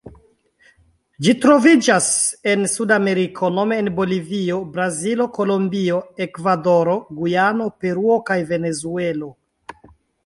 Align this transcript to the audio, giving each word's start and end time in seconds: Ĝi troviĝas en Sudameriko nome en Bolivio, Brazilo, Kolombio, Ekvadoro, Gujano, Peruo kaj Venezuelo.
Ĝi 1.25 1.33
troviĝas 1.41 2.07
en 2.53 2.65
Sudameriko 2.71 3.51
nome 3.57 3.77
en 3.83 3.91
Bolivio, 3.99 4.57
Brazilo, 4.79 5.27
Kolombio, 5.39 6.01
Ekvadoro, 6.27 6.97
Gujano, 7.21 7.71
Peruo 7.85 8.17
kaj 8.31 8.41
Venezuelo. 8.55 9.31